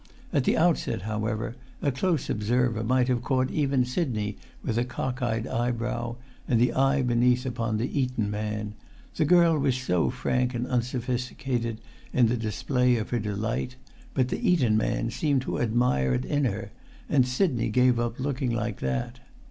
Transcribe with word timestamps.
At 0.33 0.45
the 0.45 0.57
outset, 0.57 1.03
however, 1.03 1.55
a 1.79 1.91
close 1.91 2.27
observer 2.27 2.83
might 2.83 3.07
have 3.07 3.21
caught 3.21 3.51
even 3.51 3.85
Sidney 3.85 4.35
with 4.63 4.79
a 4.79 4.83
cocked 4.83 5.21
eyebrow, 5.21 6.15
and 6.47 6.59
the 6.59 6.73
eye 6.73 7.03
beneath 7.03 7.45
upon 7.45 7.77
the 7.77 7.99
Eton 8.01 8.31
man; 8.31 8.73
the 9.17 9.25
girl 9.25 9.59
was 9.59 9.77
so 9.77 10.09
frank 10.09 10.55
and 10.55 10.65
unsophisticated 10.65 11.81
in 12.13 12.25
the 12.25 12.35
display 12.35 12.95
of 12.97 13.11
her 13.11 13.19
delight; 13.19 13.75
but 14.15 14.29
the 14.29 14.39
Eton 14.41 14.75
man 14.75 15.11
seemed 15.11 15.43
to 15.43 15.61
admire 15.61 16.15
it 16.15 16.25
in 16.25 16.45
her, 16.45 16.71
and 17.07 17.27
Sidney 17.27 17.69
gave 17.69 17.99
up 17.99 18.19
looking 18.19 18.49
like 18.49 18.79
that. 18.79 19.19